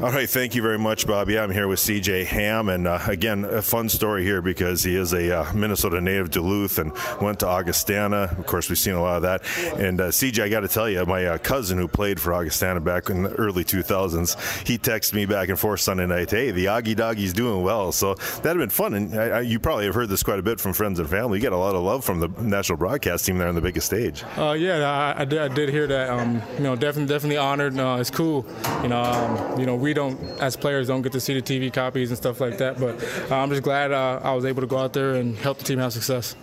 All 0.00 0.12
right, 0.12 0.30
thank 0.30 0.54
you 0.54 0.62
very 0.62 0.78
much, 0.78 1.08
Bob. 1.08 1.28
Yeah, 1.28 1.42
I'm 1.42 1.50
here 1.50 1.66
with 1.66 1.80
CJ 1.80 2.26
Ham, 2.26 2.68
and 2.68 2.86
uh, 2.86 3.00
again, 3.08 3.44
a 3.44 3.60
fun 3.60 3.88
story 3.88 4.22
here 4.22 4.40
because 4.40 4.84
he 4.84 4.94
is 4.94 5.12
a 5.12 5.40
uh, 5.40 5.52
Minnesota 5.52 6.00
native, 6.00 6.30
Duluth, 6.30 6.78
and 6.78 6.92
went 7.20 7.40
to 7.40 7.48
Augustana. 7.48 8.32
Of 8.38 8.46
course, 8.46 8.68
we've 8.68 8.78
seen 8.78 8.94
a 8.94 9.02
lot 9.02 9.16
of 9.16 9.22
that. 9.22 9.42
And 9.76 10.00
uh, 10.00 10.08
CJ, 10.10 10.44
I 10.44 10.48
got 10.50 10.60
to 10.60 10.68
tell 10.68 10.88
you, 10.88 11.04
my 11.04 11.26
uh, 11.26 11.38
cousin 11.38 11.78
who 11.78 11.88
played 11.88 12.20
for 12.20 12.32
Augustana 12.32 12.78
back 12.78 13.10
in 13.10 13.24
the 13.24 13.32
early 13.32 13.64
2000s, 13.64 14.64
he 14.64 14.78
texted 14.78 15.14
me 15.14 15.26
back 15.26 15.48
and 15.48 15.58
forth 15.58 15.80
Sunday 15.80 16.06
night, 16.06 16.30
"Hey, 16.30 16.52
the 16.52 16.66
Augie 16.66 16.94
Doggie's 16.94 17.32
doing 17.32 17.64
well." 17.64 17.90
So 17.90 18.14
that'd 18.14 18.44
have 18.44 18.56
been 18.58 18.70
fun, 18.70 18.94
and 18.94 19.12
I, 19.16 19.24
I, 19.24 19.40
you 19.40 19.58
probably 19.58 19.86
have 19.86 19.96
heard 19.96 20.10
this 20.10 20.22
quite 20.22 20.38
a 20.38 20.44
bit 20.44 20.60
from 20.60 20.74
friends 20.74 21.00
and 21.00 21.10
family. 21.10 21.38
You 21.38 21.42
get 21.42 21.52
a 21.52 21.56
lot 21.56 21.74
of 21.74 21.82
love 21.82 22.04
from 22.04 22.20
the 22.20 22.28
national 22.40 22.78
broadcast 22.78 23.26
team 23.26 23.38
there 23.38 23.48
on 23.48 23.56
the 23.56 23.60
biggest 23.60 23.86
stage. 23.86 24.22
Uh, 24.36 24.52
yeah, 24.52 24.88
I, 24.88 25.22
I, 25.22 25.24
did, 25.24 25.38
I, 25.40 25.48
did, 25.48 25.70
hear 25.70 25.88
that. 25.88 26.08
Um, 26.08 26.40
you 26.56 26.62
know, 26.62 26.76
definitely, 26.76 27.12
definitely 27.12 27.38
honored. 27.38 27.74
It's 27.76 28.10
cool. 28.10 28.46
You 28.84 28.90
know, 28.90 29.02
um, 29.02 29.58
you 29.58 29.66
know, 29.66 29.74
we 29.74 29.87
don't 29.94 30.18
as 30.40 30.56
players 30.56 30.88
don't 30.88 31.02
get 31.02 31.12
to 31.12 31.20
see 31.20 31.38
the 31.38 31.42
TV 31.42 31.72
copies 31.72 32.10
and 32.10 32.16
stuff 32.16 32.40
like 32.40 32.58
that. 32.58 32.78
But 32.78 33.02
uh, 33.30 33.36
I'm 33.36 33.50
just 33.50 33.62
glad 33.62 33.92
uh, 33.92 34.20
I 34.22 34.34
was 34.34 34.44
able 34.44 34.62
to 34.62 34.66
go 34.66 34.78
out 34.78 34.92
there 34.92 35.14
and 35.14 35.36
help 35.36 35.58
the 35.58 35.64
team 35.64 35.78
have 35.78 35.92
success. 35.92 36.36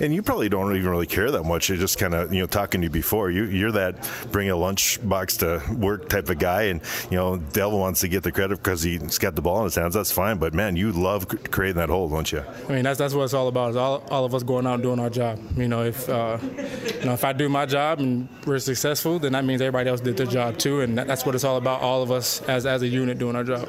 And 0.00 0.14
you 0.14 0.22
probably 0.22 0.48
don't 0.48 0.74
even 0.74 0.90
really 0.90 1.06
care 1.06 1.30
that 1.30 1.44
much. 1.44 1.68
You're 1.68 1.78
just 1.78 1.98
kind 1.98 2.14
of, 2.14 2.32
you 2.32 2.40
know, 2.40 2.46
talking 2.46 2.80
to 2.80 2.86
you 2.86 2.90
before. 2.90 3.30
You, 3.30 3.44
you're 3.44 3.72
that 3.72 4.08
bring 4.30 4.50
a 4.50 4.56
lunch 4.56 5.06
box 5.06 5.36
to 5.38 5.62
work 5.76 6.08
type 6.08 6.28
of 6.28 6.38
guy. 6.38 6.64
And, 6.64 6.80
you 7.10 7.16
know, 7.16 7.38
Dalvin 7.38 7.78
wants 7.78 8.00
to 8.00 8.08
get 8.08 8.22
the 8.22 8.32
credit 8.32 8.58
because 8.58 8.82
he's 8.82 9.18
got 9.18 9.34
the 9.34 9.42
ball 9.42 9.58
in 9.58 9.64
his 9.64 9.74
hands. 9.74 9.94
That's 9.94 10.12
fine. 10.12 10.38
But, 10.38 10.54
man, 10.54 10.76
you 10.76 10.92
love 10.92 11.28
creating 11.50 11.76
that 11.76 11.88
hole, 11.88 12.08
don't 12.08 12.30
you? 12.30 12.44
I 12.68 12.72
mean, 12.72 12.84
that's, 12.84 12.98
that's 12.98 13.14
what 13.14 13.24
it's 13.24 13.34
all 13.34 13.48
about 13.48 13.70
is 13.70 13.76
all, 13.76 14.04
all 14.10 14.24
of 14.24 14.34
us 14.34 14.42
going 14.42 14.66
out 14.66 14.74
and 14.74 14.82
doing 14.82 14.98
our 14.98 15.10
job. 15.10 15.38
You 15.56 15.68
know, 15.68 15.84
if, 15.84 16.08
uh, 16.08 16.38
you 16.42 17.04
know, 17.04 17.12
if 17.12 17.24
I 17.24 17.32
do 17.32 17.48
my 17.48 17.66
job 17.66 18.00
and 18.00 18.28
we're 18.46 18.58
successful, 18.58 19.18
then 19.18 19.32
that 19.32 19.44
means 19.44 19.60
everybody 19.60 19.88
else 19.88 20.00
did 20.00 20.16
their 20.16 20.26
job 20.26 20.58
too. 20.58 20.80
And 20.80 20.96
that's 20.98 21.24
what 21.24 21.34
it's 21.34 21.44
all 21.44 21.56
about, 21.56 21.80
all 21.80 22.02
of 22.02 22.10
us 22.10 22.42
as, 22.42 22.66
as 22.66 22.82
a 22.82 22.88
unit 22.92 23.18
doing 23.18 23.36
our 23.36 23.44
job 23.44 23.68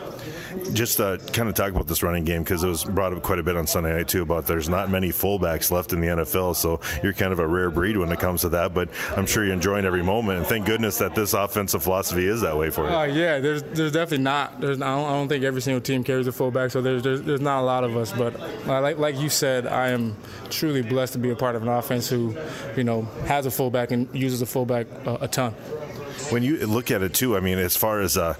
just 0.74 1.00
uh, 1.00 1.18
kind 1.32 1.50
of 1.50 1.56
talk 1.56 1.72
about 1.72 1.88
this 1.88 2.04
running 2.04 2.24
game 2.24 2.44
because 2.44 2.64
it 2.64 2.68
was 2.68 2.84
brought 2.84 3.14
up 3.14 3.22
quite 3.24 3.40
a 3.40 3.44
bit 3.44 3.56
on 3.56 3.68
Sunday 3.68 3.94
night 3.94 4.08
too 4.08 4.22
about 4.22 4.46
there's 4.46 4.70
not 4.70 4.90
many 4.90 5.10
fullbacks 5.10 5.72
left 5.72 5.94
in 5.94 6.02
the 6.02 6.08
NFL, 6.08 6.56
so 6.56 6.80
you're 7.02 7.14
kind 7.14 7.34
of 7.34 7.40
a 7.40 7.48
rare 7.48 7.70
breed 7.70 7.98
when 7.98 8.12
it 8.12 8.20
comes 8.20 8.42
to 8.42 8.50
that. 8.50 8.74
But 8.74 8.90
I'm 9.16 9.26
sure 9.26 9.44
you're 9.44 9.54
enjoying 9.54 9.86
every 9.86 10.04
moment, 10.04 10.40
and 10.40 10.48
thank 10.48 10.66
goodness 10.66 10.98
that 11.00 11.16
this 11.16 11.34
offensive 11.34 11.84
philosophy 11.84 12.28
is 12.28 12.42
that 12.42 12.58
way 12.58 12.70
for 12.70 12.90
you. 12.90 12.96
Uh, 12.96 13.04
yeah, 13.06 13.40
there's 13.40 13.64
there's 13.64 13.92
definitely 13.92 14.24
not. 14.24 14.60
There's 14.60 14.82
I 14.82 14.96
don't, 14.96 15.10
I 15.10 15.14
don't 15.14 15.28
think 15.28 15.44
every 15.44 15.62
single 15.62 15.82
team 15.82 16.04
carries 16.04 16.28
a 16.28 16.32
fullback, 16.32 16.72
so 16.72 16.82
there's 16.82 17.04
there's, 17.04 17.22
there's 17.22 17.42
not 17.42 17.62
a 17.62 17.66
lot 17.66 17.84
of 17.84 17.96
us. 17.98 18.12
But 18.12 18.40
uh, 18.68 18.82
like 18.82 18.98
like 18.98 19.16
you 19.18 19.30
said, 19.30 19.68
I 19.68 19.90
am 19.90 20.16
truly 20.50 20.82
blessed 20.82 21.14
to 21.14 21.20
be 21.20 21.32
a 21.32 21.36
part 21.36 21.56
of 21.56 21.62
an 21.64 21.68
offense 21.70 22.10
who, 22.10 22.36
you 22.76 22.84
know, 22.84 23.04
has 23.26 23.46
a 23.46 23.52
fullback 23.52 23.92
and 23.92 24.08
uses 24.14 24.42
a 24.42 24.46
fullback 24.46 24.88
uh, 25.06 25.18
a 25.22 25.28
ton 25.28 25.56
when 26.34 26.44
you 26.44 26.66
look 26.66 26.90
at 26.90 27.04
it 27.04 27.14
too, 27.14 27.38
I 27.38 27.40
mean, 27.40 27.60
as 27.60 27.78
far 27.78 28.02
as 28.02 28.18
uh, 28.18 28.34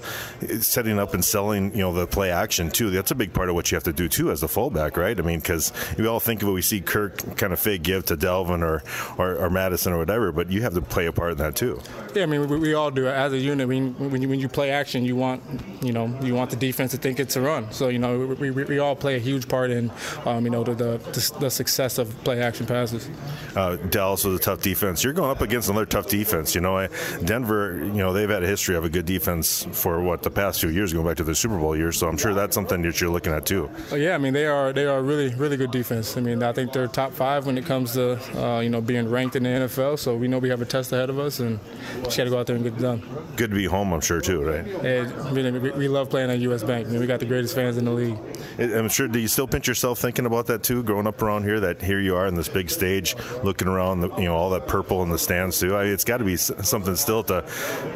setting 0.60 0.98
up 0.98 1.14
and 1.14 1.24
selling, 1.24 1.70
you 1.72 1.78
know, 1.78 1.92
the 1.92 2.06
play 2.06 2.30
action 2.30 2.70
too, 2.70 2.90
that's 2.90 3.12
a 3.12 3.14
big 3.14 3.32
part 3.32 3.48
of 3.48 3.54
what 3.54 3.70
you 3.70 3.76
have 3.76 3.84
to 3.84 3.92
do 3.92 4.08
too 4.08 4.30
as 4.30 4.40
the 4.40 4.48
fullback, 4.48 4.96
right? 4.96 5.18
I 5.18 5.22
mean, 5.22 5.38
because 5.38 5.72
we 5.96 6.06
all 6.06 6.20
think 6.20 6.42
of 6.42 6.48
it, 6.48 6.52
we 6.52 6.62
see 6.62 6.80
Kirk 6.80 7.36
kind 7.36 7.52
of 7.52 7.60
fake 7.60 7.84
give 7.84 8.04
to 8.06 8.16
Dalvin 8.16 8.62
or, 8.62 8.82
or, 9.16 9.36
or 9.36 9.48
Mattison 9.48 9.92
or 9.92 9.98
whatever, 9.98 10.32
but 10.32 10.50
you 10.50 10.62
have 10.62 10.74
to 10.74 10.82
play 10.82 11.06
a 11.06 11.12
part 11.12 11.32
in 11.32 11.38
that 11.38 11.54
too. 11.54 11.80
Yeah, 12.14 12.24
I 12.24 12.26
mean, 12.26 12.48
we, 12.48 12.58
we 12.58 12.74
all 12.74 12.90
do 12.90 13.06
it 13.06 13.12
as 13.12 13.32
a 13.32 13.38
unit. 13.38 13.64
I 13.64 13.68
mean, 13.68 13.94
when 14.10 14.20
you, 14.20 14.28
when 14.28 14.40
you 14.40 14.48
play 14.48 14.70
action, 14.70 15.04
you 15.04 15.14
want, 15.14 15.42
you 15.80 15.92
know, 15.92 16.06
you 16.20 16.34
want 16.34 16.50
the 16.50 16.56
defense 16.56 16.90
to 16.90 16.96
think 16.96 17.20
it's 17.20 17.36
a 17.36 17.40
run. 17.40 17.70
So 17.70 17.88
you 17.88 18.00
know, 18.00 18.18
we, 18.18 18.50
we, 18.50 18.64
we 18.64 18.78
all 18.80 18.96
play 18.96 19.14
a 19.14 19.20
huge 19.20 19.48
part 19.48 19.70
in, 19.70 19.92
um, 20.24 20.44
you 20.44 20.50
know, 20.50 20.64
the, 20.64 20.74
the, 20.74 21.36
the 21.38 21.50
success 21.50 21.98
of 21.98 22.12
play 22.24 22.40
action 22.42 22.66
passes. 22.66 23.08
Uh, 23.54 23.76
Dallas 23.76 24.24
was 24.24 24.40
a 24.40 24.42
tough 24.42 24.62
defense. 24.62 25.04
You're 25.04 25.12
going 25.12 25.30
up 25.30 25.42
against 25.42 25.68
another 25.68 25.86
tough 25.86 26.08
defense. 26.08 26.54
You 26.54 26.60
know, 26.60 26.88
Denver 27.24 27.83
you 27.84 27.98
know, 27.98 28.12
they've 28.12 28.28
had 28.28 28.42
a 28.42 28.46
history 28.46 28.76
of 28.76 28.84
a 28.84 28.88
good 28.88 29.06
defense 29.06 29.66
for 29.72 30.02
what 30.02 30.22
the 30.22 30.30
past 30.30 30.60
few 30.60 30.70
years, 30.70 30.92
going 30.92 31.06
back 31.06 31.16
to 31.18 31.24
the 31.24 31.34
Super 31.34 31.58
Bowl 31.58 31.76
years. 31.76 31.98
So 31.98 32.08
I'm 32.08 32.16
sure 32.16 32.34
that's 32.34 32.54
something 32.54 32.82
that 32.82 33.00
you're 33.00 33.10
looking 33.10 33.32
at 33.32 33.46
too. 33.46 33.70
Oh, 33.92 33.96
yeah, 33.96 34.14
I 34.14 34.18
mean 34.18 34.32
they 34.32 34.46
are 34.46 34.72
they 34.72 34.86
are 34.86 35.02
really 35.02 35.34
really 35.34 35.56
good 35.56 35.70
defense. 35.70 36.16
I 36.16 36.20
mean 36.20 36.42
I 36.42 36.52
think 36.52 36.72
they're 36.72 36.86
top 36.86 37.12
five 37.12 37.46
when 37.46 37.58
it 37.58 37.66
comes 37.66 37.92
to 37.92 38.18
uh, 38.42 38.60
you 38.60 38.70
know 38.70 38.80
being 38.80 39.08
ranked 39.10 39.36
in 39.36 39.42
the 39.42 39.48
NFL. 39.48 39.98
So 39.98 40.16
we 40.16 40.28
know 40.28 40.38
we 40.38 40.48
have 40.48 40.62
a 40.62 40.66
test 40.66 40.92
ahead 40.92 41.10
of 41.10 41.18
us, 41.18 41.40
and 41.40 41.58
just 42.02 42.16
got 42.16 42.24
to 42.24 42.30
go 42.30 42.38
out 42.38 42.46
there 42.46 42.56
and 42.56 42.64
get 42.64 42.74
it 42.74 42.80
done. 42.80 43.02
Good 43.36 43.50
to 43.50 43.56
be 43.56 43.66
home, 43.66 43.92
I'm 43.92 44.00
sure 44.00 44.20
too, 44.20 44.42
right? 44.42 44.66
Yeah, 44.66 45.32
we, 45.32 45.70
we 45.72 45.88
love 45.88 46.10
playing 46.10 46.30
at 46.30 46.38
US 46.40 46.62
Bank. 46.62 46.86
I 46.86 46.90
mean, 46.90 47.00
we 47.00 47.06
got 47.06 47.20
the 47.20 47.26
greatest 47.26 47.54
fans 47.54 47.76
in 47.76 47.84
the 47.84 47.92
league. 47.92 48.18
I'm 48.58 48.88
sure. 48.88 49.08
Do 49.08 49.18
you 49.18 49.28
still 49.28 49.46
pinch 49.46 49.68
yourself 49.68 49.98
thinking 49.98 50.26
about 50.26 50.46
that 50.46 50.62
too, 50.62 50.82
growing 50.82 51.06
up 51.06 51.20
around 51.22 51.44
here? 51.44 51.60
That 51.60 51.82
here 51.82 52.00
you 52.00 52.16
are 52.16 52.26
in 52.26 52.34
this 52.34 52.48
big 52.48 52.70
stage, 52.70 53.16
looking 53.42 53.68
around, 53.68 54.00
the, 54.00 54.14
you 54.16 54.24
know, 54.24 54.34
all 54.34 54.50
that 54.50 54.66
purple 54.66 55.02
in 55.02 55.10
the 55.10 55.18
stands 55.18 55.58
too. 55.58 55.76
I 55.76 55.84
mean, 55.84 55.92
it's 55.92 56.04
got 56.04 56.18
to 56.18 56.24
be 56.24 56.36
something 56.36 56.96
still 56.96 57.22
to 57.24 57.44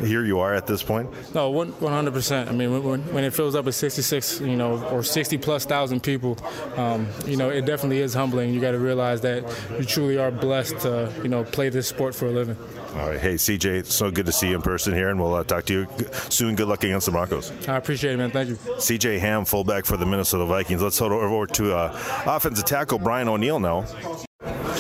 here 0.01 0.25
you 0.25 0.41
are 0.41 0.55
at 0.55 0.67
this 0.67 0.83
point. 0.83 1.09
No, 1.35 1.51
100. 1.51 2.13
percent 2.13 2.49
I 2.49 2.53
mean, 2.53 2.83
when, 2.85 3.01
when 3.13 3.25
it 3.25 3.35
fills 3.35 3.55
up 3.55 3.65
with 3.65 3.75
66, 3.75 4.41
you 4.41 4.57
know, 4.57 4.83
or 4.89 5.03
60 5.03 5.39
plus 5.39 5.65
thousand 5.65 6.03
people, 6.03 6.39
um, 6.77 7.09
you 7.27 7.37
know, 7.37 7.51
it 7.51 7.67
definitely 7.67 8.01
is 8.01 8.15
humbling. 8.15 8.53
You 8.53 8.61
got 8.61 8.73
to 8.73 8.79
realize 8.79 9.21
that 9.23 9.45
you 9.79 9.85
truly 9.85 10.19
are 10.19 10.31
blessed 10.31 10.79
to, 10.81 11.13
you 11.23 11.29
know, 11.29 11.45
play 11.45 11.69
this 11.69 11.89
sport 11.89 12.15
for 12.15 12.27
a 12.27 12.31
living. 12.31 12.57
All 12.95 13.11
right. 13.11 13.21
Hey, 13.21 13.35
CJ, 13.35 13.65
it's 13.79 13.95
so 13.95 14.11
good 14.11 14.27
to 14.27 14.33
see 14.33 14.49
you 14.49 14.57
in 14.57 14.63
person 14.63 14.95
here, 14.95 15.09
and 15.09 15.21
we'll 15.21 15.35
uh, 15.35 15.45
talk 15.45 15.65
to 15.67 15.73
you 15.73 15.87
soon. 16.31 16.55
Good 16.55 16.69
luck 16.69 16.85
against 16.85 17.07
the 17.07 17.13
Broncos. 17.13 17.53
I 17.69 17.77
appreciate 17.77 18.15
it, 18.15 18.17
man. 18.17 18.31
Thank 18.31 18.49
you. 18.49 18.57
CJ 18.57 19.19
Ham, 19.21 19.45
fullback 19.45 19.85
for 19.85 19.97
the 19.97 20.07
Minnesota 20.07 20.47
Vikings. 20.47 20.83
Let's 20.83 20.99
head 20.99 21.13
over 21.13 21.47
to 21.47 21.75
uh, 21.75 22.23
offensive 22.27 22.65
tackle 22.65 22.99
Brian 22.99 23.29
O'Neill 23.29 23.61
now. 23.61 23.85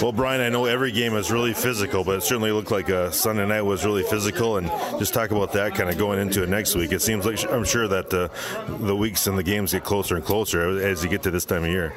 Well, 0.00 0.12
Brian, 0.12 0.40
I 0.40 0.48
know 0.48 0.66
every 0.66 0.92
game 0.92 1.16
is 1.16 1.32
really 1.32 1.52
physical, 1.52 2.04
but 2.04 2.18
it 2.18 2.22
certainly 2.22 2.52
looked 2.52 2.70
like 2.70 2.88
uh, 2.88 3.10
Sunday 3.10 3.44
night 3.44 3.62
was 3.62 3.84
really 3.84 4.04
physical. 4.04 4.56
And 4.56 4.68
just 5.00 5.12
talk 5.12 5.32
about 5.32 5.52
that 5.54 5.74
kind 5.74 5.90
of 5.90 5.98
going 5.98 6.20
into 6.20 6.44
it 6.44 6.48
next 6.48 6.76
week. 6.76 6.92
It 6.92 7.02
seems 7.02 7.26
like 7.26 7.44
I'm 7.50 7.64
sure 7.64 7.88
that 7.88 8.14
uh, 8.14 8.28
the 8.78 8.94
weeks 8.94 9.26
and 9.26 9.36
the 9.36 9.42
games 9.42 9.72
get 9.72 9.82
closer 9.82 10.14
and 10.14 10.24
closer 10.24 10.78
as 10.78 11.02
you 11.02 11.10
get 11.10 11.24
to 11.24 11.32
this 11.32 11.44
time 11.44 11.64
of 11.64 11.70
year. 11.70 11.92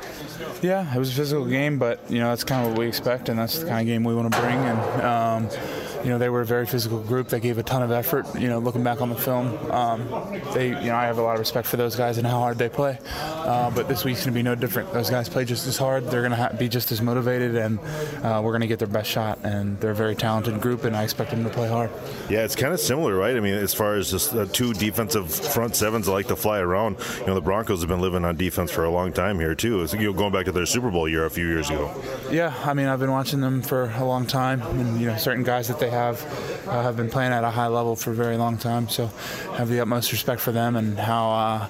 Yeah, 0.63 0.93
it 0.93 0.97
was 0.97 1.11
a 1.11 1.13
physical 1.13 1.45
game, 1.45 1.77
but 1.77 1.99
you 2.09 2.19
know 2.19 2.29
that's 2.29 2.43
kind 2.43 2.65
of 2.65 2.71
what 2.71 2.79
we 2.79 2.87
expect, 2.87 3.29
and 3.29 3.37
that's 3.37 3.59
the 3.59 3.67
kind 3.67 3.81
of 3.81 3.85
game 3.85 4.03
we 4.03 4.15
want 4.15 4.33
to 4.33 4.41
bring. 4.41 4.57
And 4.57 5.01
um, 5.01 5.49
you 6.03 6.09
know, 6.09 6.17
they 6.17 6.29
were 6.29 6.41
a 6.41 6.45
very 6.45 6.65
physical 6.65 6.99
group. 7.01 7.29
They 7.29 7.39
gave 7.39 7.57
a 7.57 7.63
ton 7.63 7.81
of 7.81 7.91
effort. 7.91 8.25
You 8.35 8.47
know, 8.49 8.59
looking 8.59 8.83
back 8.83 9.01
on 9.01 9.09
the 9.09 9.15
film, 9.15 9.47
um, 9.71 10.07
they, 10.53 10.69
you 10.69 10.87
know, 10.87 10.95
I 10.95 11.05
have 11.05 11.17
a 11.17 11.21
lot 11.21 11.33
of 11.33 11.39
respect 11.39 11.67
for 11.67 11.77
those 11.77 11.95
guys 11.95 12.17
and 12.17 12.25
how 12.25 12.39
hard 12.39 12.57
they 12.57 12.69
play. 12.69 12.97
Uh, 13.15 13.69
but 13.71 13.87
this 13.87 14.03
week's 14.03 14.19
going 14.19 14.33
to 14.33 14.37
be 14.37 14.43
no 14.43 14.55
different. 14.55 14.91
Those 14.93 15.09
guys 15.09 15.29
play 15.29 15.45
just 15.45 15.67
as 15.67 15.77
hard. 15.77 16.05
They're 16.05 16.21
going 16.21 16.31
to 16.31 16.37
ha- 16.37 16.53
be 16.57 16.69
just 16.69 16.91
as 16.91 17.01
motivated, 17.01 17.55
and 17.55 17.79
uh, 18.23 18.41
we're 18.43 18.51
going 18.51 18.61
to 18.61 18.67
get 18.67 18.79
their 18.79 18.87
best 18.87 19.09
shot. 19.09 19.39
And 19.43 19.79
they're 19.79 19.91
a 19.91 19.95
very 19.95 20.15
talented 20.15 20.61
group, 20.61 20.83
and 20.83 20.95
I 20.95 21.03
expect 21.03 21.31
them 21.31 21.43
to 21.43 21.49
play 21.49 21.67
hard. 21.67 21.89
Yeah, 22.29 22.43
it's 22.43 22.55
kind 22.55 22.73
of 22.73 22.79
similar, 22.79 23.15
right? 23.15 23.35
I 23.35 23.39
mean, 23.39 23.53
as 23.53 23.73
far 23.73 23.95
as 23.95 24.11
just 24.11 24.33
uh, 24.33 24.45
two 24.47 24.73
defensive 24.73 25.31
front 25.33 25.75
sevens 25.75 26.05
that 26.07 26.11
like 26.11 26.27
to 26.27 26.35
fly 26.35 26.59
around. 26.59 26.97
You 27.19 27.27
know, 27.27 27.35
the 27.35 27.41
Broncos 27.41 27.81
have 27.81 27.89
been 27.89 28.01
living 28.01 28.25
on 28.25 28.35
defense 28.35 28.71
for 28.71 28.83
a 28.85 28.89
long 28.89 29.13
time 29.13 29.39
here 29.39 29.55
too. 29.55 29.85
you 29.93 29.97
know, 29.99 30.13
going 30.13 30.31
back 30.33 30.45
to 30.45 30.51
their 30.51 30.65
Super 30.65 30.89
Bowl 30.89 31.07
year 31.07 31.25
a 31.25 31.29
few 31.29 31.47
years 31.47 31.69
ago. 31.69 31.93
Yeah, 32.31 32.53
I 32.65 32.73
mean, 32.73 32.87
I've 32.87 32.99
been 32.99 33.11
watching 33.11 33.41
them 33.41 33.61
for 33.61 33.91
a 33.91 34.03
long 34.05 34.25
time, 34.25 34.61
and 34.61 34.99
you 34.99 35.07
know, 35.07 35.17
certain 35.17 35.43
guys 35.43 35.67
that 35.67 35.79
they 35.79 35.90
have 35.91 36.21
uh, 36.67 36.81
have 36.81 36.97
been 36.97 37.09
playing 37.09 37.31
at 37.31 37.43
a 37.43 37.49
high 37.49 37.67
level 37.67 37.95
for 37.95 38.11
a 38.11 38.15
very 38.15 38.37
long 38.37 38.57
time. 38.57 38.89
So, 38.89 39.07
have 39.55 39.69
the 39.69 39.79
utmost 39.81 40.11
respect 40.11 40.41
for 40.41 40.51
them 40.51 40.75
and 40.75 40.97
how. 40.97 41.31
Uh, 41.31 41.67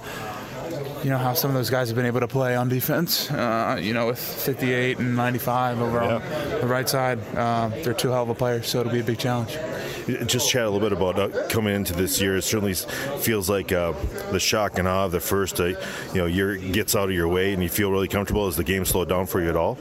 you 1.03 1.09
know 1.09 1.17
how 1.17 1.33
some 1.33 1.49
of 1.49 1.55
those 1.55 1.69
guys 1.69 1.87
have 1.87 1.95
been 1.95 2.05
able 2.05 2.19
to 2.19 2.27
play 2.27 2.55
on 2.55 2.69
defense. 2.69 3.29
Uh, 3.31 3.79
you 3.81 3.93
know, 3.93 4.07
with 4.07 4.19
58 4.19 4.99
and 4.99 5.15
95 5.15 5.81
over 5.81 5.97
yeah. 5.97 6.15
on 6.15 6.61
the 6.61 6.67
right 6.67 6.87
side, 6.87 7.19
uh, 7.35 7.69
they're 7.83 7.93
two 7.93 8.09
hell 8.09 8.23
of 8.23 8.29
a 8.29 8.35
players, 8.35 8.67
so 8.67 8.81
it'll 8.81 8.91
be 8.91 8.99
a 8.99 9.03
big 9.03 9.17
challenge. 9.17 9.57
Just 10.27 10.49
chat 10.49 10.65
a 10.65 10.69
little 10.69 10.87
bit 10.87 10.95
about 10.95 11.19
uh, 11.19 11.47
coming 11.47 11.75
into 11.75 11.93
this 11.93 12.21
year. 12.21 12.37
It 12.37 12.43
certainly 12.43 12.73
feels 12.73 13.49
like 13.49 13.71
uh, 13.71 13.93
the 14.31 14.39
shock 14.39 14.77
and 14.77 14.87
awe 14.87 15.05
of 15.05 15.11
the 15.11 15.19
first, 15.19 15.59
uh, 15.59 15.65
you 15.65 15.77
know, 16.15 16.25
year 16.25 16.57
gets 16.57 16.95
out 16.95 17.09
of 17.09 17.15
your 17.15 17.27
way, 17.27 17.53
and 17.53 17.63
you 17.63 17.69
feel 17.69 17.91
really 17.91 18.07
comfortable. 18.07 18.45
Has 18.45 18.55
the 18.55 18.63
game 18.63 18.85
slowed 18.85 19.09
down 19.09 19.25
for 19.25 19.41
you 19.41 19.49
at 19.49 19.55
all? 19.55 19.77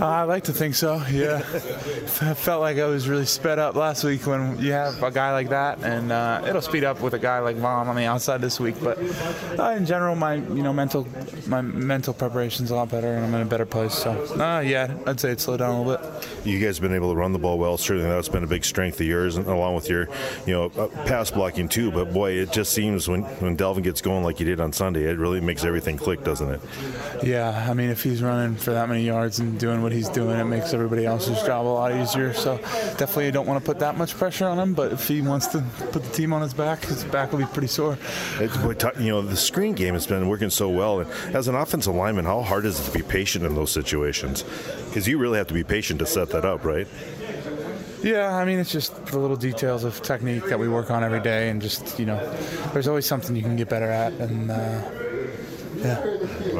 Uh, 0.00 0.06
I 0.06 0.22
like 0.22 0.44
to 0.44 0.52
think 0.52 0.74
so. 0.74 1.02
Yeah, 1.10 1.36
I 1.38 2.34
felt 2.34 2.62
like 2.62 2.78
I 2.78 2.86
was 2.86 3.06
really 3.06 3.26
sped 3.26 3.58
up 3.58 3.74
last 3.74 4.02
week 4.02 4.26
when 4.26 4.58
you 4.58 4.72
have 4.72 5.02
a 5.02 5.10
guy 5.10 5.32
like 5.32 5.50
that, 5.50 5.82
and 5.82 6.10
uh, 6.10 6.42
it'll 6.48 6.62
speed 6.62 6.84
up 6.84 7.00
with 7.02 7.12
a 7.12 7.18
guy 7.18 7.40
like 7.40 7.56
Von 7.56 7.86
on 7.86 7.96
the 7.96 8.04
outside 8.06 8.40
this 8.40 8.58
week. 8.58 8.76
But 8.82 8.98
uh, 9.58 9.74
in 9.76 9.84
general, 9.84 10.16
my 10.16 10.36
you 10.36 10.62
know 10.62 10.72
mental 10.72 11.06
my 11.46 11.60
mental 11.60 12.14
preparation's 12.14 12.70
a 12.70 12.76
lot 12.76 12.88
better, 12.90 13.08
and 13.14 13.26
I'm 13.26 13.34
in 13.34 13.42
a 13.42 13.50
better 13.50 13.66
place. 13.66 13.92
So 13.92 14.12
uh, 14.40 14.60
yeah, 14.60 14.96
I'd 15.06 15.20
say 15.20 15.32
it 15.32 15.40
slowed 15.40 15.58
down 15.58 15.74
a 15.74 15.82
little 15.82 16.10
bit. 16.10 16.28
You 16.46 16.58
guys 16.58 16.78
have 16.78 16.82
been 16.82 16.96
able 16.96 17.10
to 17.10 17.16
run 17.16 17.32
the 17.32 17.38
ball 17.38 17.58
well. 17.58 17.76
Certainly, 17.76 18.08
that's 18.08 18.28
been 18.28 18.44
a 18.44 18.46
big 18.46 18.64
strength 18.64 19.00
of 19.00 19.06
yours, 19.06 19.36
and 19.36 19.46
along 19.46 19.74
with 19.74 19.90
your 19.90 20.08
you 20.46 20.54
know 20.54 20.64
uh, 20.78 20.86
pass 21.04 21.30
blocking 21.30 21.68
too. 21.68 21.90
But 21.90 22.14
boy, 22.14 22.32
it 22.32 22.52
just 22.52 22.72
seems 22.72 23.06
when 23.06 23.22
when 23.40 23.54
Dalvin 23.54 23.82
gets 23.82 24.00
going 24.00 24.24
like 24.24 24.38
he 24.38 24.44
did 24.44 24.60
on 24.60 24.72
Sunday, 24.72 25.02
it 25.04 25.18
really 25.18 25.40
makes 25.40 25.62
everything 25.62 25.98
click, 25.98 26.24
doesn't 26.24 26.48
it? 26.48 26.60
Yeah, 27.22 27.66
I 27.68 27.74
mean, 27.74 27.90
if 27.90 28.02
he's 28.02 28.22
running 28.22 28.56
for 28.56 28.70
that 28.70 28.88
many 28.88 29.04
yards 29.04 29.40
and 29.40 29.58
doing 29.58 29.82
what 29.82 29.89
what 29.90 29.96
he's 29.96 30.08
doing. 30.08 30.38
It 30.38 30.44
makes 30.44 30.72
everybody 30.72 31.04
else's 31.04 31.42
job 31.42 31.66
a 31.66 31.68
lot 31.68 31.92
easier. 31.92 32.32
So 32.32 32.58
definitely 32.96 33.32
don't 33.32 33.46
want 33.46 33.62
to 33.62 33.66
put 33.66 33.80
that 33.80 33.98
much 33.98 34.16
pressure 34.16 34.46
on 34.46 34.56
him. 34.56 34.72
But 34.72 34.92
if 34.92 35.08
he 35.08 35.20
wants 35.20 35.48
to 35.48 35.64
put 35.90 36.04
the 36.04 36.12
team 36.12 36.32
on 36.32 36.42
his 36.42 36.54
back, 36.54 36.84
his 36.84 37.02
back 37.04 37.32
will 37.32 37.40
be 37.40 37.46
pretty 37.46 37.66
sore. 37.66 37.98
you 38.38 39.08
know, 39.08 39.20
the 39.20 39.36
screen 39.36 39.74
game 39.74 39.94
has 39.94 40.06
been 40.06 40.28
working 40.28 40.48
so 40.48 40.68
well. 40.68 41.00
And 41.00 41.10
as 41.34 41.48
an 41.48 41.56
offensive 41.56 41.92
lineman, 41.92 42.24
how 42.24 42.42
hard 42.42 42.66
is 42.66 42.78
it 42.78 42.84
to 42.84 42.96
be 42.96 43.02
patient 43.02 43.44
in 43.44 43.56
those 43.56 43.72
situations? 43.72 44.44
Because 44.86 45.08
you 45.08 45.18
really 45.18 45.38
have 45.38 45.48
to 45.48 45.54
be 45.54 45.64
patient 45.64 45.98
to 45.98 46.06
set 46.06 46.30
that 46.30 46.44
up, 46.44 46.64
right? 46.64 46.86
Yeah, 48.04 48.34
I 48.34 48.44
mean, 48.44 48.60
it's 48.60 48.70
just 48.70 49.06
the 49.06 49.18
little 49.18 49.36
details 49.36 49.82
of 49.82 50.00
technique 50.02 50.44
that 50.46 50.58
we 50.58 50.68
work 50.68 50.90
on 50.90 51.02
every 51.02 51.20
day, 51.20 51.50
and 51.50 51.60
just 51.60 51.98
you 51.98 52.06
know, 52.06 52.16
there's 52.72 52.88
always 52.88 53.04
something 53.04 53.36
you 53.36 53.42
can 53.42 53.56
get 53.56 53.68
better 53.68 53.90
at, 53.90 54.12
and. 54.14 54.50
Uh, 54.50 54.90
yeah. 55.76 56.09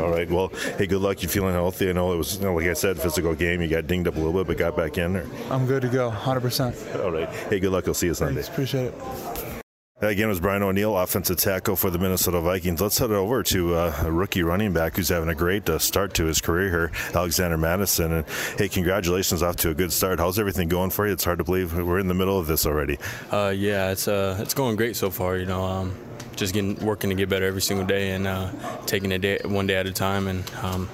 All 0.01 0.11
right. 0.11 0.29
Well, 0.31 0.49
hey, 0.79 0.87
good 0.87 1.01
luck. 1.01 1.23
You 1.23 1.29
feeling 1.29 1.53
healthy? 1.53 1.89
I 1.91 1.93
know 1.93 2.13
it 2.13 2.17
was, 2.17 2.37
you 2.37 2.45
know, 2.45 2.55
like 2.55 2.67
I 2.67 2.73
said, 2.73 2.99
physical 2.99 3.35
game. 3.35 3.61
You 3.61 3.69
got 3.69 3.87
dinged 3.87 4.09
up 4.09 4.17
a 4.17 4.19
little 4.19 4.33
bit, 4.33 4.47
but 4.47 4.57
got 4.57 4.77
back 4.77 4.99
in. 4.99 5.17
Or? 5.17 5.27
I'm 5.51 5.67
good 5.67 5.83
to 5.83 5.89
go, 5.89 6.11
100%. 6.11 7.05
All 7.05 7.13
right. 7.13 7.29
Hey, 7.29 7.61
good 7.61 7.73
luck. 7.73 7.87
I'll 7.87 7.95
see 7.95 8.07
you 8.07 8.15
Sunday. 8.15 8.43
Thanks, 8.43 8.49
appreciate 8.49 8.87
it. 8.87 8.95
Again, 10.03 10.27
it 10.27 10.29
was 10.29 10.41
Brian 10.41 10.63
O'Neill, 10.63 10.97
offensive 10.97 11.37
tackle 11.37 11.77
for 11.77 11.91
the 11.91 11.99
Minnesota 11.99 12.41
Vikings. 12.41 12.81
Let's 12.81 12.97
head 12.97 13.11
over 13.11 13.43
to 13.43 13.75
uh, 13.75 13.95
a 14.05 14.11
rookie 14.11 14.43
running 14.43 14.73
back 14.73 14.97
who's 14.97 15.11
having 15.11 15.29
a 15.29 15.35
great 15.35 15.69
uh, 15.69 15.79
start 15.79 16.15
to 16.15 16.25
his 16.25 16.41
career 16.41 16.71
here, 16.71 16.93
Alexander 17.15 17.59
Mattison. 17.59 18.11
And 18.11 18.27
hey, 18.57 18.71
congratulations 18.71 19.43
off 19.43 19.57
to 19.57 19.69
a 19.69 19.75
good 19.75 19.93
start. 19.93 20.19
How's 20.19 20.39
everything 20.39 20.69
going 20.69 20.89
for 20.89 21.07
you? 21.07 21.13
It's 21.13 21.25
hard 21.25 21.37
to 21.37 21.45
believe 21.45 21.77
we're 21.77 21.99
in 21.99 22.09
the 22.09 22.15
middle 22.15 22.39
of 22.39 22.47
this 22.47 22.65
already. 22.65 22.99
Uh, 23.31 23.53
yeah, 23.55 23.91
it's 23.91 24.09
uh, 24.09 24.39
it's 24.41 24.55
going 24.55 24.77
great 24.77 24.97
so 24.97 25.11
far. 25.11 25.37
You 25.37 25.45
know, 25.45 25.63
um, 25.63 25.95
just 26.41 26.55
getting 26.55 26.75
working 26.85 27.11
to 27.11 27.17
get 27.17 27.29
better 27.29 27.45
every 27.45 27.63
single 27.63 27.87
day 27.87 28.11
and 28.11 28.27
uh, 28.27 28.51
taking 28.87 29.13
it 29.13 29.19
day, 29.19 29.39
one 29.45 29.67
day 29.67 29.77
at 29.77 29.87
a 29.87 29.93
time, 29.93 30.27
and 30.27 30.51
um, 30.63 30.89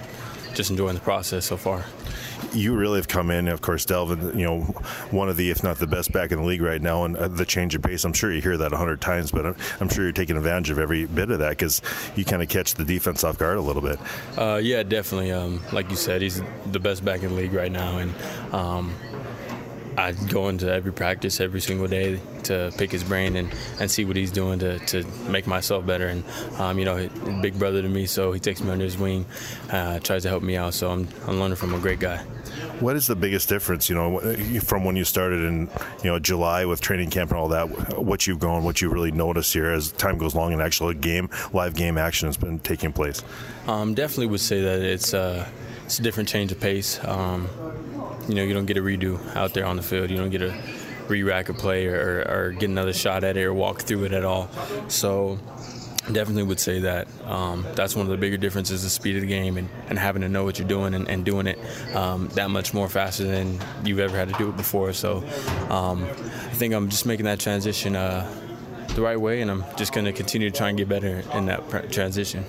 just 0.55 0.71
enjoying 0.71 0.95
the 0.95 1.01
process 1.01 1.47
so 1.47 1.57
far 1.57 1.85
you 2.53 2.75
really 2.75 2.99
have 2.99 3.09
come 3.09 3.31
in. 3.31 3.49
Of 3.49 3.61
course, 3.61 3.85
Dalvin, 3.87 4.35
you 4.37 4.45
know, 4.45 4.61
one 5.11 5.29
of 5.29 5.37
the, 5.37 5.51
if 5.51 5.63
not 5.63 5.79
the 5.79 5.87
best 5.87 6.13
back 6.13 6.33
in 6.33 6.39
the 6.39 6.45
league 6.45 6.63
right 6.63 6.81
now, 6.81 7.05
and 7.05 7.17
uh, 7.17 7.29
the 7.29 7.45
change 7.45 7.75
of 7.75 7.83
pace. 7.83 8.05
I'm 8.05 8.13
sure 8.13 8.33
you 8.33 8.41
hear 8.41 8.57
that 8.57 8.73
a 8.73 8.77
hundred 8.77 9.01
times, 9.01 9.31
but 9.31 9.47
I'm, 9.47 9.57
I'm, 9.81 9.89
sure 9.89 10.05
you're 10.05 10.13
taking 10.13 10.37
advantage 10.37 10.71
of 10.71 10.79
every 10.79 11.07
bit 11.07 11.31
of 11.31 11.41
that 11.41 11.51
because 11.51 11.83
you 12.15 12.25
kind 12.25 12.43
of 12.43 12.49
catch 12.49 12.75
the 12.75 12.85
defense 12.85 13.25
off 13.25 13.39
guard 13.39 13.59
a 13.59 13.61
little 13.61 13.83
bit. 13.83 13.99
Uh, 14.37 14.61
yeah, 14.63 14.83
definitely. 14.83 15.33
Um, 15.33 15.63
like 15.73 15.91
you 15.91 15.97
said, 15.97 16.23
he's 16.23 16.43
the 16.67 16.81
best 16.81 17.05
back 17.05 17.23
in 17.23 17.31
the 17.31 17.35
league 17.35 17.53
right 17.53 17.73
now, 17.73 17.99
and 17.99 18.15
um, 18.53 18.95
I 19.97 20.13
go 20.13 20.49
into 20.49 20.71
every 20.71 20.93
practice 20.93 21.41
every 21.41 21.61
single 21.61 21.87
day 21.87 22.21
to 22.45 22.73
pick 22.77 22.93
his 22.93 23.03
brain 23.03 23.37
and, 23.37 23.53
and 23.81 23.91
see 23.91 24.05
what 24.05 24.17
he's 24.17 24.31
doing 24.31 24.59
to, 24.59 24.79
to 24.79 25.05
make 25.29 25.47
myself 25.47 25.87
better. 25.87 26.09
And, 26.09 26.25
um, 26.59 26.79
you 26.79 26.85
know, 26.85 27.09
big 27.41 27.59
brother 27.59 27.83
to 27.83 27.89
me, 27.89 28.07
so 28.07 28.33
he 28.33 28.41
takes 28.41 28.61
me 28.61 28.71
under 28.71 28.85
his 28.85 28.99
wing, 28.99 29.25
uh, 29.71 29.99
tries 30.01 30.23
to 30.23 30.29
help 30.29 30.43
me 30.43 30.57
out. 30.57 30.75
So 30.75 30.91
I'm, 30.91 31.09
I'm 31.27 31.41
learning 31.41 31.57
from 31.57 31.75
a 31.75 31.79
great 31.79 31.99
guy. 31.99 32.19
What 32.81 32.95
is 32.95 33.07
the 33.07 33.17
biggest 33.17 33.49
difference, 33.49 33.89
you 33.89 33.95
know, 33.95 34.21
from 34.61 34.85
when 34.85 34.97
you 34.97 35.05
started 35.05 35.43
in, 35.45 35.71
you 36.03 36.11
know, 36.11 36.19
July 36.19 36.67
with 36.67 36.81
training 36.81 37.09
camp 37.09 37.31
and 37.31 37.41
all 37.41 37.49
that, 37.49 37.99
what 37.99 38.27
you've 38.27 38.39
gone, 38.39 38.65
what 38.65 38.83
you 38.83 38.91
really 38.91 39.13
noticed 39.13 39.53
here 39.55 39.71
as 39.71 39.93
time 39.93 40.19
goes 40.19 40.35
along 40.35 40.53
and 40.53 40.61
actual 40.61 40.93
game, 40.93 41.31
live 41.55 41.75
game 41.75 41.97
action 41.97 42.29
has 42.29 42.37
been 42.37 42.59
taking 42.59 42.93
place? 42.93 43.23
Um, 43.67 43.95
definitely 43.95 44.27
would 44.27 44.41
say 44.41 44.61
that 44.61 44.81
it's, 44.81 45.15
uh, 45.15 45.49
it's 45.87 45.99
a 45.99 46.03
different 46.03 46.29
change 46.29 46.53
of 46.53 46.61
pace. 46.61 47.03
Um, 47.05 47.49
you 48.29 48.35
know, 48.35 48.43
you 48.43 48.55
don't 48.55 48.67
get 48.67 48.77
a 48.77 48.83
redo 48.83 49.19
out 49.37 49.55
there 49.55 49.67
on 49.67 49.77
the 49.77 49.83
field. 49.83 50.11
You 50.11 50.17
don't 50.17 50.31
get 50.31 50.43
a 50.43 50.55
re-rack 51.09 51.49
a 51.49 51.55
play 51.55 51.87
or, 51.87 52.25
or 52.29 52.53
get 52.53 52.69
another 52.69 52.93
shot 52.93 53.25
at 53.25 53.37
it 53.37 53.45
or 53.45 53.55
walk 53.55 53.83
through 53.83 54.05
it 54.05 54.13
at 54.13 54.25
all. 54.25 54.51
So 54.89 55.39
definitely 56.13 56.45
would 56.45 56.61
say 56.61 56.81
that 56.81 57.09
um, 57.25 57.67
that's 57.75 57.97
one 57.97 58.07
of 58.07 58.11
the 58.11 58.17
bigger 58.17 58.37
differences 58.37 58.83
the 58.83 58.91
speed 58.91 59.17
of 59.17 59.23
the 59.23 59.27
game 59.27 59.57
and, 59.57 59.69
and 59.89 59.99
having 59.99 60.23
to 60.23 60.29
know 60.29 60.45
what 60.45 60.59
you're 60.59 60.69
doing 60.69 60.95
and, 60.95 61.09
and 61.09 61.25
doing 61.25 61.47
it 61.47 61.59
um, 61.97 62.29
that 62.29 62.49
much 62.49 62.73
more 62.73 62.89
faster 62.89 63.25
than 63.25 63.59
you've 63.85 63.99
ever 63.99 64.17
had 64.17 64.29
to 64.29 64.35
do 64.35 64.49
it 64.49 64.57
before 64.57 64.93
so 64.93 65.19
um, 65.69 66.05
i 66.05 66.55
think 66.55 66.73
i'm 66.73 66.89
just 66.89 67.07
making 67.07 67.25
that 67.25 67.41
transition 67.41 67.97
uh, 67.97 68.31
the 68.97 69.03
right 69.03 69.21
way, 69.21 69.43
and 69.43 69.51
I'm 69.51 69.65
just 69.77 69.93
going 69.93 70.07
to 70.07 70.13
continue 70.13 70.51
to 70.51 70.57
try 70.57 70.71
and 70.71 70.77
get 70.77 70.89
better 70.89 71.23
in 71.35 71.47
that 71.47 71.93
transition. 71.93 72.45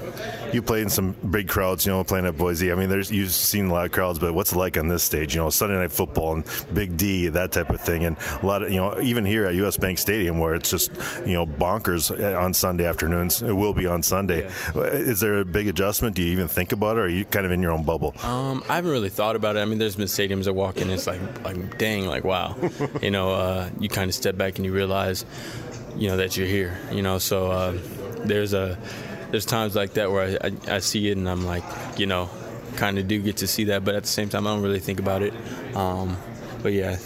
You 0.52 0.62
played 0.62 0.84
in 0.84 0.90
some 0.90 1.12
big 1.30 1.48
crowds, 1.48 1.86
you 1.86 1.92
know, 1.92 2.04
playing 2.04 2.26
at 2.26 2.38
Boise. 2.38 2.72
I 2.72 2.76
mean, 2.76 2.90
there's 2.90 3.12
you've 3.12 3.32
seen 3.32 3.68
a 3.68 3.74
lot 3.74 3.86
of 3.86 3.92
crowds, 3.92 4.18
but 4.18 4.34
what's 4.34 4.54
it 4.54 4.58
like 4.58 4.78
on 4.78 4.88
this 4.88 5.04
stage? 5.04 5.36
You 5.36 5.42
know, 5.42 5.50
Sunday 5.50 5.76
Night 5.76 5.92
Football 5.92 6.36
and 6.36 6.46
Big 6.74 6.98
D, 6.98 7.28
that 7.28 7.52
type 7.52 7.70
of 7.70 7.82
thing, 7.82 8.06
and 8.06 8.18
a 8.42 8.46
lot 8.46 8.64
of 8.64 8.72
you 8.72 8.78
know, 8.78 9.00
even 9.02 9.26
here 9.26 9.46
at 9.46 9.56
U.S. 9.56 9.78
Bank 9.78 10.00
Stadium, 10.00 10.40
where 10.40 10.56
it's 10.56 10.72
just 10.72 10.92
you 11.26 11.34
know 11.34 11.46
bonkers 11.46 12.12
on 12.42 12.54
Sunday 12.54 12.86
afternoons. 12.86 13.42
It 13.42 13.54
will 13.54 13.74
be 13.74 13.86
on 13.86 14.02
Sunday. 14.02 14.50
Yeah. 14.74 14.84
Is 14.84 15.20
there 15.20 15.40
a 15.40 15.46
big 15.46 15.68
adjustment? 15.68 16.16
Do 16.16 16.24
you 16.24 16.32
even 16.32 16.48
think 16.48 16.72
about 16.72 16.98
it, 16.98 17.02
or 17.02 17.04
are 17.04 17.10
you 17.10 17.26
kind 17.26 17.46
of 17.46 17.52
in 17.52 17.62
your 17.62 17.72
own 17.72 17.84
bubble? 17.84 18.16
Um, 18.24 18.64
I 18.70 18.76
haven't 18.76 18.92
really 18.92 19.10
thought 19.10 19.36
about 19.36 19.58
it. 19.58 19.60
I 19.60 19.66
mean, 19.66 19.80
there's 19.80 19.98
been 19.98 20.08
stadiums 20.08 20.48
I 20.48 20.52
walk 20.52 20.78
in, 20.78 20.90
it's 20.90 21.08
like 21.08 21.20
like 21.44 21.78
dang, 21.78 22.06
like 22.06 22.24
wow, 22.24 22.56
you 23.02 23.12
know, 23.12 23.32
uh, 23.32 23.70
you 23.80 23.90
kind 23.90 24.10
of 24.10 24.16
step 24.16 24.38
back 24.38 24.56
and 24.56 24.66
you 24.66 24.72
realize 24.72 25.26
you 25.98 26.08
know 26.08 26.18
that 26.18 26.38
you're 26.38 26.48
here. 26.48 26.78
You 26.92 27.02
know, 27.02 27.18
so 27.18 27.52
uh, 27.52 27.78
there's 28.26 28.54
a 28.54 28.78
there's 29.32 29.46
times 29.46 29.76
like 29.76 29.94
that 29.96 30.12
where 30.12 30.38
I, 30.42 30.48
I, 30.48 30.76
I 30.76 30.80
see 30.80 31.10
it 31.10 31.18
and 31.18 31.30
I'm 31.30 31.46
like, 31.46 31.64
you 31.98 32.06
know, 32.06 32.30
kind 32.76 32.98
of 32.98 33.08
do 33.08 33.22
get 33.22 33.38
to 33.38 33.48
see 33.48 33.66
that, 33.66 33.84
but 33.84 33.96
at 33.96 34.04
the 34.04 34.10
same 34.10 34.30
time 34.30 34.48
I 34.48 34.52
don't 34.52 34.64
really 34.64 34.80
think 34.80 35.00
about 35.00 35.22
it. 35.22 35.34
Um, 35.76 36.18
but 36.64 36.74
yeah. 36.74 36.98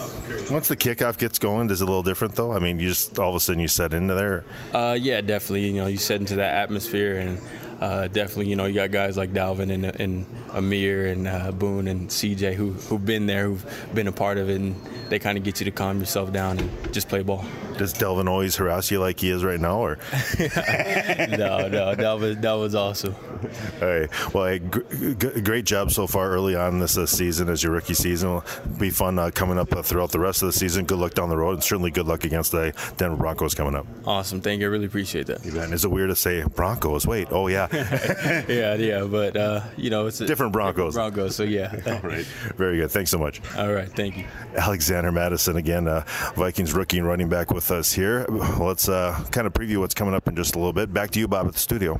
Once 0.49 0.67
the 0.67 0.77
kickoff 0.77 1.17
gets 1.17 1.39
going, 1.39 1.69
is 1.69 1.81
it 1.81 1.83
a 1.83 1.87
little 1.87 2.03
different 2.03 2.35
though? 2.35 2.51
I 2.51 2.59
mean, 2.59 2.79
you 2.79 2.89
just 2.89 3.17
all 3.19 3.29
of 3.29 3.35
a 3.35 3.39
sudden 3.39 3.61
you 3.61 3.67
set 3.67 3.93
into 3.93 4.13
there. 4.13 4.43
Uh, 4.73 4.97
yeah, 4.99 5.21
definitely. 5.21 5.67
You 5.67 5.73
know, 5.73 5.87
you 5.87 5.97
set 5.97 6.19
into 6.19 6.35
that 6.35 6.53
atmosphere 6.55 7.17
and 7.17 7.39
uh, 7.81 8.07
definitely, 8.07 8.47
you 8.47 8.55
know, 8.55 8.65
you 8.65 8.75
got 8.75 8.91
guys 8.91 9.17
like 9.17 9.33
Dalvin 9.33 9.71
and, 9.73 9.85
and 9.99 10.25
Ameer 10.51 11.11
and 11.11 11.27
uh, 11.27 11.51
Boone 11.51 11.87
and 11.87 12.09
CJ 12.09 12.53
who, 12.53 12.73
who've 12.73 13.03
been 13.03 13.25
there, 13.25 13.45
who've 13.45 13.65
been 13.95 14.07
a 14.07 14.11
part 14.11 14.37
of 14.37 14.49
it, 14.49 14.61
and 14.61 14.75
they 15.09 15.17
kind 15.17 15.35
of 15.35 15.43
get 15.43 15.59
you 15.59 15.65
to 15.65 15.71
calm 15.71 15.99
yourself 15.99 16.31
down 16.31 16.59
and 16.59 16.93
just 16.93 17.09
play 17.09 17.23
ball. 17.23 17.43
Does 17.79 17.93
Dalvin 17.95 18.29
always 18.29 18.55
harass 18.55 18.91
you 18.91 18.99
like 18.99 19.19
he 19.19 19.31
is 19.31 19.43
right 19.43 19.59
now, 19.59 19.79
or? 19.79 19.97
no, 20.39 21.67
no, 21.67 21.95
Dalvin, 21.95 22.39
that 22.41 22.53
was 22.53 22.75
awesome. 22.75 23.15
All 23.81 23.87
right. 23.87 24.33
Well, 24.33 24.45
hey, 24.45 24.59
g- 24.59 25.41
great 25.41 25.65
job 25.65 25.91
so 25.91 26.07
far 26.07 26.29
early 26.29 26.55
on 26.55 26.79
this 26.79 26.97
uh, 26.97 27.05
season 27.05 27.49
as 27.49 27.63
your 27.63 27.73
rookie 27.73 27.93
season. 27.93 28.29
It'll 28.37 28.43
be 28.77 28.89
fun 28.89 29.17
uh, 29.19 29.31
coming 29.31 29.57
up 29.57 29.73
uh, 29.73 29.81
throughout 29.81 30.11
the 30.11 30.19
rest 30.19 30.41
of 30.41 30.47
the 30.47 30.53
season. 30.53 30.85
Good 30.85 30.99
luck 30.99 31.13
down 31.13 31.29
the 31.29 31.37
road, 31.37 31.53
and 31.53 31.63
certainly 31.63 31.91
good 31.91 32.07
luck 32.07 32.23
against 32.23 32.51
the 32.51 32.73
Denver 32.97 33.17
Broncos 33.17 33.53
coming 33.55 33.75
up. 33.75 33.85
Awesome. 34.05 34.41
Thank 34.41 34.61
you. 34.61 34.67
I 34.67 34.69
really 34.69 34.85
appreciate 34.85 35.27
that. 35.27 35.45
Is 35.45 35.85
it 35.85 35.91
weird 35.91 36.09
to 36.09 36.15
say 36.15 36.43
Broncos? 36.43 37.05
Wait. 37.07 37.27
Oh, 37.31 37.47
yeah. 37.47 37.67
yeah, 38.47 38.75
yeah, 38.75 39.03
but 39.03 39.35
uh, 39.35 39.61
you 39.77 39.89
know 39.89 40.07
it's 40.07 40.19
different 40.19 40.53
Broncos. 40.53 40.93
Broncos, 40.93 41.35
so 41.35 41.43
yeah. 41.43 41.71
All 41.87 42.09
right, 42.09 42.25
very 42.57 42.77
good. 42.77 42.91
Thanks 42.91 43.11
so 43.11 43.17
much. 43.17 43.41
All 43.57 43.71
right, 43.71 43.89
thank 43.89 44.17
you. 44.17 44.25
Alexander 44.55 45.11
Mattison 45.11 45.57
again, 45.57 45.87
uh, 45.87 46.03
Vikings 46.35 46.73
rookie 46.73 46.97
and 46.97 47.07
running 47.07 47.29
back 47.29 47.51
with 47.51 47.69
us 47.71 47.91
here. 47.93 48.25
Let's 48.59 48.89
uh, 48.89 49.23
kind 49.31 49.47
of 49.47 49.53
preview 49.53 49.77
what's 49.77 49.93
coming 49.93 50.13
up 50.13 50.27
in 50.27 50.35
just 50.35 50.55
a 50.55 50.59
little 50.59 50.73
bit. 50.73 50.93
Back 50.93 51.11
to 51.11 51.19
you, 51.19 51.27
Bob, 51.27 51.47
at 51.47 51.53
the 51.53 51.59
studio. 51.59 51.99